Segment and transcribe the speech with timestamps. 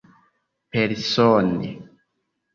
[0.71, 1.69] Persone.